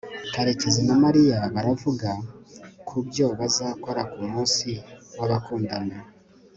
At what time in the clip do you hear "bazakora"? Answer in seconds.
3.39-4.01